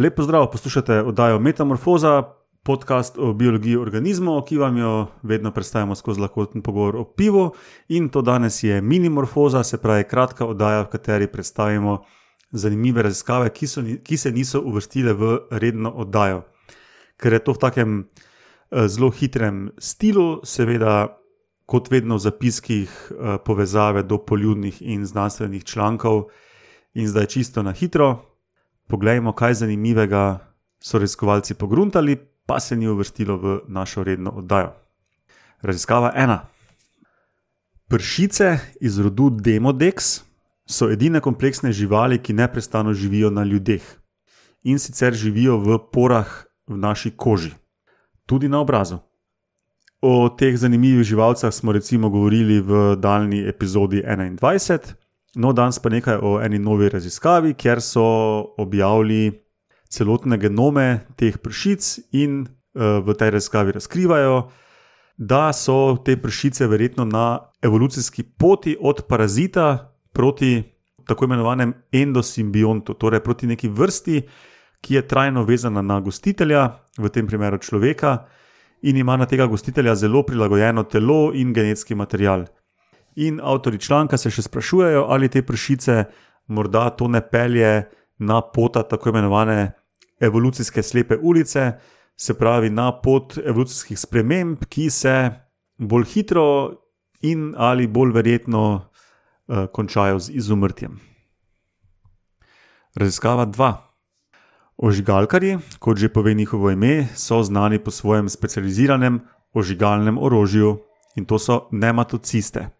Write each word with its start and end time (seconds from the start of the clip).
Lep 0.00 0.16
pozdrav, 0.16 0.50
poslušate 0.50 1.02
oddajo 1.02 1.38
Metamorfoza, 1.38 2.22
podcast 2.62 3.18
o 3.18 3.32
biologiji 3.32 3.76
organizmov, 3.76 4.44
ki 4.48 4.56
vam 4.58 4.76
jo 4.76 5.06
vedno 5.22 5.50
predstavljamo 5.52 5.94
skozi 5.94 6.20
lahkoten 6.20 6.62
pogovor 6.62 6.96
o 6.96 7.04
pivu. 7.04 7.50
In 7.88 8.08
to 8.08 8.22
danes 8.22 8.62
je 8.62 8.80
minimorfoza, 8.80 9.62
se 9.64 9.78
pravi 9.78 10.04
kratka 10.08 10.46
oddaja, 10.46 10.82
v 10.82 10.88
kateri 10.88 11.26
predstavimo 11.26 11.98
zanimive 12.50 13.02
raziskave, 13.02 13.50
ki, 13.50 13.66
so, 13.66 13.84
ki 14.04 14.16
se 14.16 14.32
niso 14.32 14.62
uvrstile 14.64 15.12
v 15.12 15.38
redno 15.50 15.90
oddajo. 15.90 16.46
Ker 17.20 17.32
je 17.32 17.44
to 17.44 17.52
v 17.52 17.58
takem 17.58 18.00
eh, 18.00 18.88
zelo 18.88 19.10
hitrem 19.10 19.68
stilu, 19.78 20.40
seveda, 20.44 21.18
kot 21.66 21.92
vedno 21.92 22.16
v 22.16 22.24
zapiskih, 22.24 22.88
eh, 22.88 23.36
povezave 23.44 24.02
do 24.02 24.16
poljudnih 24.18 24.80
in 24.80 25.04
znanstvenih 25.06 25.64
člankov, 25.64 26.30
in 26.94 27.08
zdaj 27.08 27.26
čisto 27.26 27.62
na 27.62 27.72
hitro. 27.72 28.29
Poglejmo, 28.90 29.32
kaj 29.32 29.54
zanimivega 29.54 30.38
so 30.82 30.98
raziskovalci 30.98 31.54
pogruntali, 31.54 32.16
pa 32.46 32.60
se 32.60 32.76
ni 32.76 32.88
uvrstilo 32.88 33.36
v 33.36 33.60
našo 33.68 34.02
redno 34.02 34.30
oddajo. 34.30 34.72
Raziskava 35.62 36.12
ena. 36.16 36.46
Pršice 37.88 38.58
iz 38.80 38.98
rodu 38.98 39.30
Demodex 39.30 40.20
so 40.66 40.90
edine 40.90 41.20
kompleksne 41.20 41.72
živali, 41.72 42.18
ki 42.18 42.32
neustano 42.32 42.94
živijo 42.94 43.30
na 43.30 43.44
ljudeh 43.44 43.82
in 44.62 44.78
sicer 44.78 45.14
živijo 45.14 45.56
v 45.58 45.78
porah 45.92 46.44
v 46.66 46.76
naši 46.76 47.10
koži, 47.10 47.50
tudi 48.26 48.48
na 48.48 48.60
obrazu. 48.60 48.98
O 50.02 50.28
teh 50.28 50.56
zanimivih 50.56 51.04
živalcah 51.04 51.54
smo 51.54 51.72
recimo 51.72 52.08
govorili 52.08 52.60
v 52.60 52.96
daljni 52.96 53.48
epizodi 53.48 54.02
21. 54.02 54.94
No, 55.36 55.52
danes 55.52 55.78
pa 55.78 55.88
nekaj 55.88 56.18
o 56.22 56.38
eni 56.42 56.58
novi 56.58 56.88
raziskavi, 56.88 57.54
kjer 57.54 57.80
so 57.80 58.04
objavili 58.58 59.30
celotne 59.90 60.38
genome 60.38 61.06
teh 61.16 61.38
pršic 61.38 61.98
in 62.18 62.40
uh, 62.42 62.98
v 63.06 63.14
tej 63.14 63.30
raziskavi 63.36 63.72
razkrivajo, 63.72 64.50
da 65.16 65.52
so 65.52 65.96
te 66.04 66.16
pršice 66.16 66.66
verjetno 66.66 67.04
na 67.04 67.38
evolucijski 67.62 68.22
poti 68.22 68.76
od 68.80 69.04
parazita 69.08 69.94
proti 70.12 70.62
tako 71.06 71.24
imenovanem 71.24 71.74
endosimbiontu, 71.92 72.94
torej 72.94 73.20
proti 73.20 73.46
neki 73.46 73.68
vrsti, 73.68 74.22
ki 74.80 74.94
je 74.94 75.06
trajno 75.08 75.44
vezana 75.44 75.82
na 75.82 76.00
gostitelja, 76.00 76.70
v 76.98 77.08
tem 77.08 77.26
primeru 77.26 77.58
človeka, 77.58 78.24
in 78.82 78.96
ima 78.96 79.16
na 79.16 79.26
tega 79.26 79.46
gostitelja 79.46 79.94
zelo 79.94 80.22
prilagojeno 80.22 80.82
telo 80.82 81.32
in 81.34 81.52
genetski 81.52 81.94
material. 81.94 82.46
In 83.16 83.40
avtori 83.42 83.78
članka 83.78 84.16
se 84.16 84.30
še 84.30 84.42
sprašujejo, 84.42 85.06
ali 85.08 85.28
te 85.28 85.42
pršice 85.42 86.04
morda 86.46 86.90
to 86.90 87.08
ne 87.08 87.20
pelje 87.20 87.90
na 88.18 88.40
pota 88.40 88.82
tako 88.82 89.08
imenovane 89.08 89.72
evolucijske 90.20 90.82
slepe 90.82 91.16
ulice, 91.16 91.72
se 92.16 92.34
pravi 92.38 92.70
na 92.70 92.92
pot 93.02 93.38
evolucijskih 93.38 93.98
sprememb, 93.98 94.64
ki 94.68 94.90
se 94.90 95.30
bolj 95.78 96.04
hitro 96.12 96.46
in 97.20 97.54
ali 97.56 97.86
bolj 97.86 98.12
verjetno 98.12 98.64
uh, 98.76 99.66
končajo 99.72 100.18
z 100.18 100.36
izumrtjem. 100.36 101.00
Raziskava 102.94 103.46
2. 103.46 103.72
Ožigalkarji, 104.76 105.58
kot 105.78 105.98
že 105.98 106.08
pove 106.08 106.34
njihovo 106.34 106.70
ime, 106.70 107.08
so 107.14 107.42
znani 107.42 107.78
po 107.78 107.90
svojem 107.90 108.28
specializiranem 108.28 109.20
ožigalnem 109.52 110.18
orožju 110.18 110.78
in 111.16 111.24
to 111.24 111.38
so 111.38 111.68
nematociste. 111.72 112.79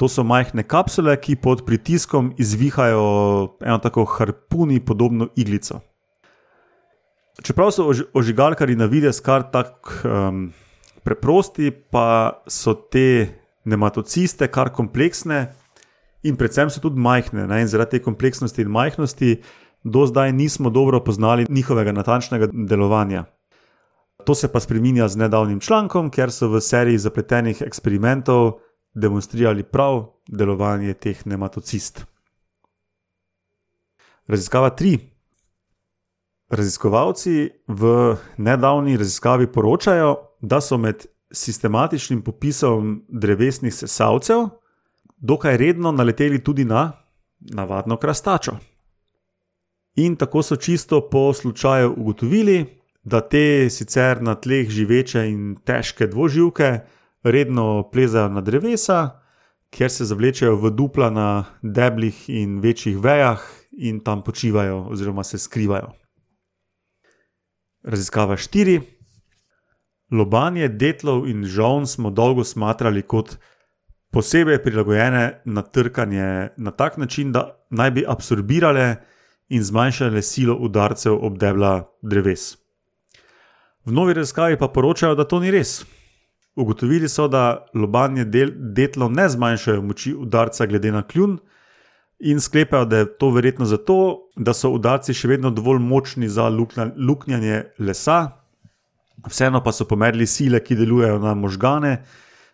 To 0.00 0.08
so 0.08 0.24
majhne 0.24 0.64
kapsule, 0.64 1.12
ki 1.20 1.36
pod 1.36 1.66
pritiskom 1.66 2.32
izvihajo 2.40 3.02
eno 3.60 3.78
tako 3.84 4.06
harpuni 4.08 4.80
podobno 4.80 5.28
iglico. 5.36 5.82
Čeprav 7.42 7.70
so 7.76 7.90
ožigalkari 8.16 8.76
na 8.76 8.88
vides 8.88 9.20
kar 9.20 9.44
tako 9.52 10.08
um, 10.08 10.38
preprosti, 11.04 11.70
pa 11.70 12.42
so 12.48 12.74
te 12.74 13.28
nematociste 13.64 14.48
kar 14.48 14.72
kompleksne 14.72 15.50
in 16.22 16.36
predvsem 16.36 16.72
so 16.72 16.80
tudi 16.80 17.00
majhne. 17.00 17.44
Ne? 17.48 17.60
In 17.60 17.68
zaradi 17.68 17.98
te 17.98 18.04
kompleksnosti 18.04 18.64
in 18.64 18.72
majhnosti 18.72 19.36
do 19.84 20.06
zdaj 20.06 20.32
nismo 20.32 20.70
dobro 20.70 21.00
poznali 21.04 21.46
njihovega 21.48 21.92
natančnega 21.92 22.48
delovanja. 22.52 23.24
To 24.24 24.34
se 24.34 24.48
pa 24.52 24.60
spremenja 24.60 25.08
z 25.08 25.16
nedavnim 25.16 25.60
člankom, 25.60 26.10
ker 26.10 26.32
so 26.32 26.48
v 26.48 26.60
seriji 26.60 26.98
zapletenih 26.98 27.62
eksperimentov 27.62 28.60
demonstrirali 28.94 29.62
prav 29.62 30.06
delovanje 30.28 30.94
teh 30.94 31.26
nematocist. 31.26 32.04
Raziskava 34.26 34.70
3. 34.70 34.98
Raziskovalci 36.50 37.50
v 37.66 38.16
nedavni 38.36 38.96
raziskavi 38.96 39.46
poročajo, 39.52 40.16
da 40.40 40.60
so 40.60 40.78
med 40.78 41.06
sistematičnim 41.32 42.22
popisom 42.22 43.04
drevesnih 43.08 43.74
sesalcev 43.74 44.48
dokaj 45.20 45.56
redno 45.56 45.92
naleteli 45.92 46.44
tudi 46.44 46.64
na 46.64 46.92
navadno 47.40 47.96
krastačo. 47.96 48.56
In 49.94 50.16
tako 50.16 50.42
so 50.42 50.56
čisto 50.56 51.08
po 51.10 51.32
slučaju 51.32 51.94
ugotovili, 51.96 52.80
da 53.02 53.20
te 53.20 53.70
sicer 53.70 54.22
na 54.22 54.34
tleh 54.34 54.68
živeče 54.68 55.28
in 55.28 55.56
težke 55.64 56.06
dvoživke 56.06 56.80
redno 57.22 57.90
plezajo 57.92 58.28
na 58.28 58.40
drevesa, 58.40 59.20
kjer 59.70 59.90
se 59.90 60.04
zavlečejo 60.04 60.56
v 60.56 60.70
dupla 60.70 61.10
na 61.10 61.44
deblih 61.62 62.28
in 62.28 62.60
večjih 62.60 62.98
vejah 62.98 63.40
in 63.72 64.00
tam 64.04 64.22
počivajo 64.24 64.86
oziroma 64.90 65.24
se 65.24 65.38
skrivajo. 65.38 65.92
Raziskava 67.82 68.36
4. 68.36 68.80
Lobanje 70.10 70.68
detlov 70.68 71.28
in 71.28 71.44
žovn 71.44 71.86
smo 71.86 72.10
dolgo 72.10 72.44
smatrali 72.44 73.02
kot 73.02 73.36
posebej 74.10 74.58
prilagojene 74.62 75.42
na 75.44 75.62
trkanje 75.62 76.48
na 76.56 76.70
tak 76.70 76.96
način, 76.96 77.32
da 77.32 77.56
naj 77.70 77.90
bi 77.90 78.04
absorbirale 78.08 78.96
in 79.48 79.62
zmanjšale 79.62 80.22
silo 80.22 80.56
udarcev 80.56 81.14
ob 81.14 81.38
debla 81.38 81.84
dreves. 82.02 82.56
V 83.84 83.92
novi 83.92 84.14
raziskavi 84.14 84.58
pa 84.58 84.68
poročajo, 84.68 85.14
da 85.14 85.24
to 85.24 85.40
ni 85.40 85.50
res. 85.50 85.84
Ugotovili 86.56 87.08
so, 87.08 87.28
da 87.28 87.66
lobanje 87.74 88.24
detlov 88.24 89.12
ne 89.12 89.28
zmanjšajo 89.28 89.82
moči 89.82 90.14
udarca 90.14 90.66
glede 90.66 90.92
na 90.92 91.02
kljun, 91.02 91.38
in 92.20 92.40
sklepajo, 92.40 92.84
da 92.84 92.96
je 92.96 93.18
to 93.18 93.30
verjetno 93.30 93.64
zato, 93.64 94.28
da 94.36 94.52
so 94.54 94.70
udarci 94.76 95.14
še 95.16 95.28
vedno 95.28 95.50
dovolj 95.50 95.80
močni 95.80 96.28
za 96.28 96.48
luknja, 96.52 96.90
luknjanje 96.96 97.62
lesa, 97.78 98.18
vseeno 99.28 99.62
pa 99.64 99.72
so 99.72 99.86
pomerili 99.88 100.26
sile, 100.26 100.60
ki 100.60 100.76
delujejo 100.76 101.18
na 101.22 101.34
možgane 101.34 102.02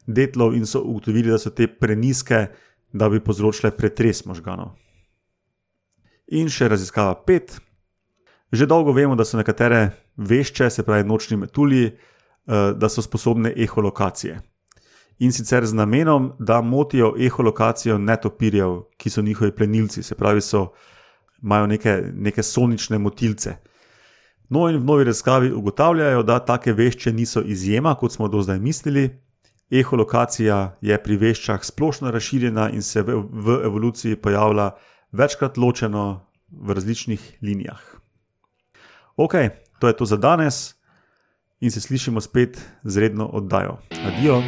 detlov, 0.07 0.55
in 0.55 0.67
so 0.67 0.85
ugotovili, 0.85 1.33
da 1.35 1.39
so 1.39 1.51
te 1.51 1.67
preniske, 1.67 2.47
da 2.93 3.09
bi 3.11 3.21
povzročile 3.21 3.73
pretres 3.75 4.25
možganov. 4.27 4.77
In 6.35 6.51
še 6.51 6.69
raziskava 6.71 7.15
pet. 7.27 7.59
Že 8.55 8.69
dolgo 8.71 8.95
vemo, 8.95 9.17
da 9.19 9.25
so 9.27 9.39
nekatere 9.39 9.91
vešče, 10.17 10.71
se 10.71 10.85
pravi 10.87 11.05
nočni 11.07 11.37
metulji, 11.37 11.91
da 12.47 12.89
so 12.89 13.03
sposobne 13.03 13.53
eholokacije. 13.57 14.41
In 15.19 15.33
sicer 15.33 15.67
z 15.67 15.73
namenom, 15.73 16.33
da 16.39 16.61
motijo 16.61 17.15
eholokacijo 17.19 17.99
netopirjev, 17.99 18.81
ki 18.97 19.11
so 19.11 19.23
njihovi 19.23 19.53
plenilci, 19.53 20.03
se 20.03 20.15
pravi, 20.15 20.41
so, 20.41 20.69
imajo 21.43 21.67
neke, 21.67 22.03
neke 22.15 22.43
sonične 22.43 22.99
motilce. 22.99 23.57
No, 24.49 24.69
in 24.69 24.77
v 24.77 24.85
novi 24.85 25.05
raziskavi 25.05 25.53
ugotavljajo, 25.53 26.23
da 26.23 26.39
take 26.39 26.73
vešče 26.73 27.13
niso 27.13 27.41
izjema, 27.43 27.95
kot 27.95 28.13
smo 28.13 28.29
do 28.29 28.43
zdaj 28.43 28.59
mislili. 28.59 29.09
Eholokacija 29.71 30.77
je 30.81 31.03
pri 31.03 31.17
veščah 31.17 31.65
splošno 31.65 32.11
razširjena 32.11 32.71
in 32.71 32.83
se 32.83 33.03
v, 33.03 33.17
v 33.33 33.61
evoluciji 33.65 34.17
pojavlja 34.17 34.71
večkrat 35.13 35.57
ločeno 35.57 36.27
v 36.51 36.75
različnih 36.75 37.39
linijah. 37.43 37.81
Ok, 39.17 39.35
to 39.81 39.89
je 39.89 39.97
to 39.97 40.05
za 40.05 40.17
danes 40.17 40.76
in 41.61 41.71
se 41.71 41.81
slišimo 41.81 42.21
spet 42.21 42.61
z 42.85 42.97
redno 42.97 43.27
oddajo. 43.27 43.79
Adijo! 44.07 44.43